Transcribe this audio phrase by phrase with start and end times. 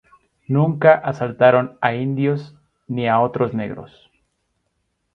[0.47, 2.55] Nunca asaltaron a indios
[2.87, 4.09] ni a otros negros.